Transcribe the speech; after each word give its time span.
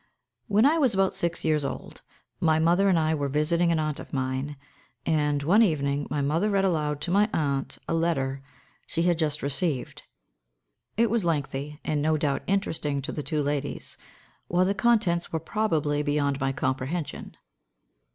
When 0.47 0.65
I 0.65 0.79
was 0.79 0.95
about 0.95 1.13
six 1.13 1.45
years 1.45 1.63
old, 1.63 2.01
my 2.39 2.57
mother 2.57 2.89
and 2.89 2.97
I 2.97 3.13
were 3.13 3.29
visiting 3.29 3.71
an 3.71 3.77
aunt 3.77 3.99
of 3.99 4.11
mine, 4.13 4.57
and, 5.05 5.43
one 5.43 5.61
evening, 5.61 6.07
my 6.09 6.23
mother 6.23 6.49
read 6.49 6.65
aloud 6.65 7.01
to 7.01 7.11
my 7.11 7.29
aunt 7.31 7.77
a 7.87 7.93
letter 7.93 8.41
she 8.87 9.03
had 9.03 9.19
just 9.19 9.43
received. 9.43 10.01
It 10.97 11.11
was 11.11 11.23
lengthy, 11.23 11.79
and 11.85 12.01
no 12.01 12.17
doubt 12.17 12.41
interesting 12.47 13.03
to 13.03 13.11
the 13.11 13.21
two 13.21 13.43
ladies, 13.43 13.95
while 14.47 14.65
the 14.65 14.73
contents 14.73 15.31
were 15.31 15.39
probably 15.39 16.01
beyond 16.01 16.39
my 16.39 16.51
comprehension. 16.51 17.37